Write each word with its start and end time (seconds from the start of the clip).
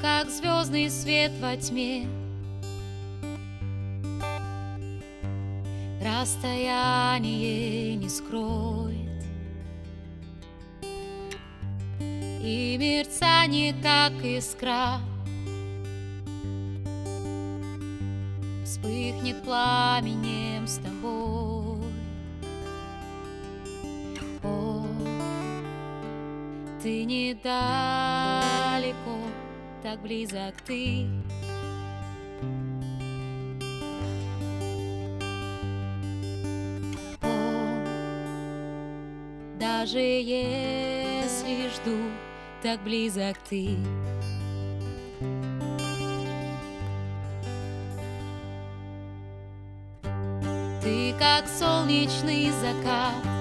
как 0.00 0.30
звездный 0.30 0.90
свет 0.90 1.32
во 1.40 1.56
тьме. 1.56 2.06
Расстояние 6.02 7.96
не 7.96 8.08
скроет. 8.08 8.96
И 12.42 12.76
мерцание, 12.78 13.74
как 13.82 14.12
искра 14.24 15.00
Вспыхнет 18.80 19.42
пламенем 19.42 20.66
с 20.66 20.78
тобой. 20.78 21.84
О, 24.42 24.86
ты 26.82 27.04
недалеко, 27.04 27.50
так 29.82 30.00
близок 30.02 30.54
ты 30.66 31.06
Даже 39.60 39.98
если 39.98 41.68
жду, 41.68 41.96
так 42.62 42.80
близок 42.82 43.36
ты. 43.48 43.76
Ты 50.82 51.14
как 51.18 51.46
солнечный 51.46 52.50
закат, 52.50 53.39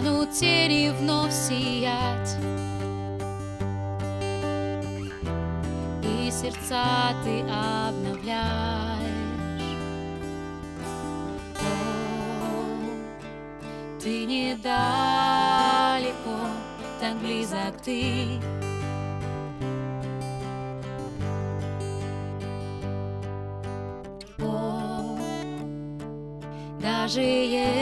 Станут 0.00 0.32
тени 0.32 0.88
вновь 0.98 1.30
сиять. 1.30 2.36
сердца 6.30 7.12
ты 7.22 7.42
обновляешь. 7.42 8.30
О, 11.58 11.62
ты 14.00 14.24
недалеко, 14.24 14.78
так 16.98 17.18
близок 17.18 17.76
ты. 17.84 18.40
О, 24.38 25.18
даже 26.80 27.20
если 27.20 27.79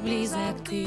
близок 0.00 0.56
ты. 0.68 0.86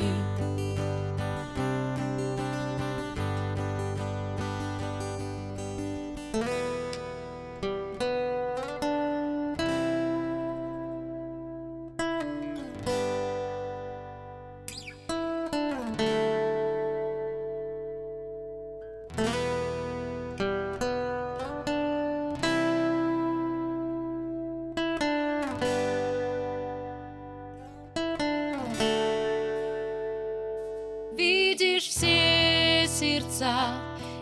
Сердца, 33.25 33.77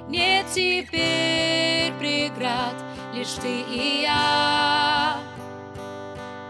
нет 0.08 0.46
теперь 0.54 1.94
преград, 2.00 2.76
лишь 3.14 3.34
ты 3.34 3.62
и 3.62 4.02
я, 4.02 5.18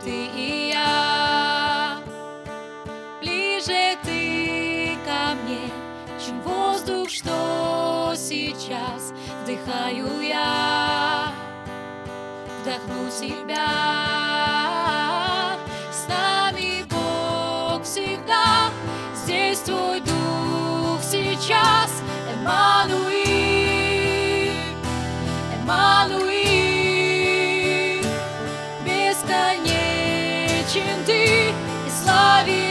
ты 0.03 0.25
и 0.36 0.69
я. 0.74 1.97
Ближе 3.22 3.97
ты 4.03 4.97
ко 5.06 5.36
мне, 5.44 5.69
чем 6.24 6.41
воздух, 6.41 7.09
что 7.09 8.14
сейчас 8.16 9.14
вдыхаю 9.44 10.22
я, 10.22 11.31
вдохну 12.62 13.09
себя. 13.09 13.68
С 15.91 16.08
нами 16.08 16.84
Бог 16.90 17.84
всегда, 17.84 18.70
здесь 19.16 19.59
твой 19.59 19.93
сейчас, 21.36 21.90
Эммануил, 22.32 23.04
Эммануил, 25.56 26.34
бесконечен 28.86 29.74
ты, 31.06 31.50
и 31.50 31.90
славе 31.90 32.62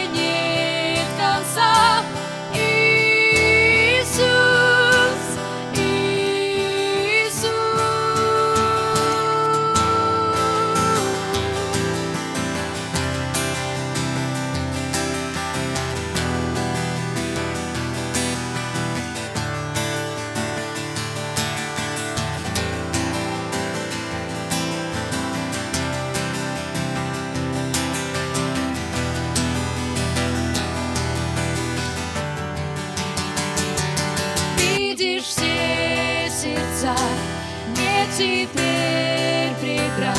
теперь 38.17 39.55
преград, 39.61 40.17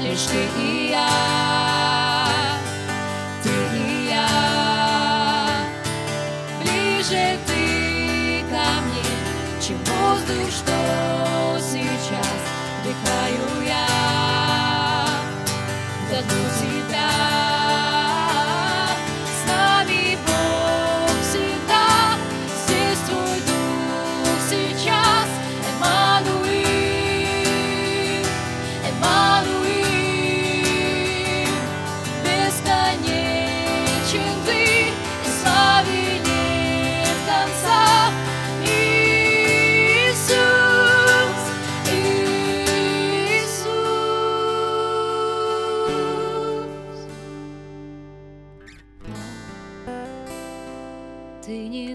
лишь 0.00 0.22
ты 0.22 0.46
и 0.60 0.90
я, 0.90 2.58
ты 3.42 3.50
я. 4.10 4.28
Ближе 6.60 7.38
ты 7.46 8.42
ко 8.50 8.66
мне, 8.82 9.04
чем 9.60 9.78
воздух, 9.84 10.50
что 10.50 11.13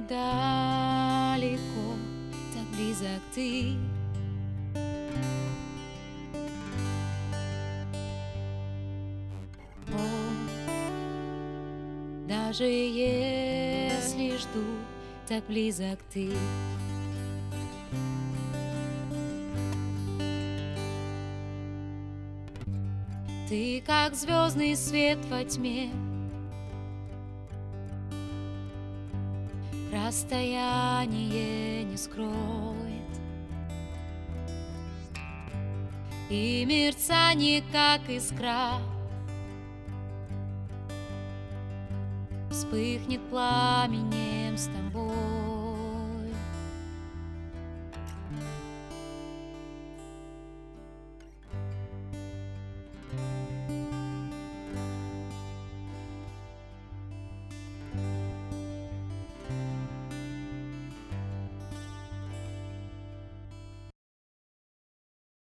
Ты 0.09 0.15
недалеко, 0.15 1.95
так 2.55 2.65
близок 2.75 3.21
ты. 3.35 3.75
О, 9.93 9.99
даже 12.27 12.63
если 12.63 14.35
жду, 14.37 14.65
так 15.27 15.45
близок 15.45 15.99
ты. 16.11 16.31
Ты 23.47 23.83
как 23.85 24.15
звездный 24.15 24.75
свет 24.75 25.19
во 25.29 25.43
тьме, 25.43 25.91
расстояние 30.09 31.83
не 31.83 31.95
скроет. 31.95 32.33
И 36.31 36.65
мерцание, 36.65 37.63
как 37.71 38.09
искра, 38.09 38.79
Вспыхнет 42.49 43.21
пламенем. 43.29 44.38